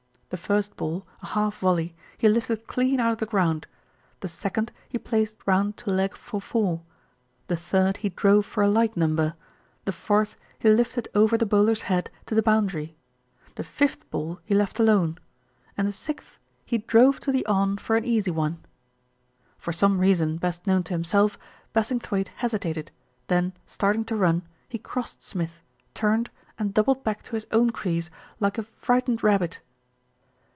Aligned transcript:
The 0.31 0.37
first 0.37 0.77
ball, 0.77 1.05
a 1.21 1.25
half 1.25 1.59
volley, 1.59 1.93
he 2.17 2.29
lifted 2.29 2.65
clean 2.65 3.01
out 3.01 3.11
of 3.11 3.17
the 3.17 3.25
ground, 3.25 3.67
the 4.21 4.29
second 4.29 4.71
he 4.87 4.97
placed 4.97 5.37
round 5.45 5.75
to 5.79 5.89
leg 5.91 6.15
for 6.15 6.39
four, 6.39 6.83
the 7.47 7.57
third 7.57 7.97
he 7.97 8.07
drove 8.07 8.45
for 8.45 8.63
a 8.63 8.69
like 8.69 8.95
number, 8.95 9.35
the 9.83 9.91
fourth 9.91 10.37
he 10.57 10.69
lifted 10.69 11.09
over 11.13 11.37
the 11.37 11.45
bowler's 11.45 11.81
head 11.81 12.09
to 12.27 12.33
the 12.33 12.41
boundary, 12.41 12.95
the 13.55 13.63
fifth 13.65 14.09
ball 14.09 14.39
he 14.45 14.55
left 14.55 14.79
alone, 14.79 15.17
and 15.77 15.85
the 15.85 15.91
sixth 15.91 16.39
he 16.65 16.77
drove 16.77 17.19
to 17.19 17.33
the 17.33 17.45
on 17.45 17.75
for 17.77 17.97
an 17.97 18.05
easy 18.05 18.31
one. 18.31 18.63
For 19.57 19.73
some 19.73 19.99
reason 19.99 20.37
best 20.37 20.65
known 20.65 20.83
to 20.83 20.93
himself, 20.93 21.37
Bassingthwaighte 21.75 22.29
hesitated, 22.37 22.89
then 23.27 23.51
starting 23.65 24.05
to 24.05 24.15
run, 24.15 24.43
he 24.69 24.77
crossed 24.77 25.23
Smith, 25.23 25.59
turned, 25.93 26.29
and 26.57 26.73
doubled 26.73 27.03
back 27.03 27.21
to 27.23 27.31
his 27.35 27.47
own 27.51 27.71
crease 27.71 28.09
like 28.39 28.57
a 28.57 28.63
frightened 28.63 29.23
rabbit. 29.23 29.59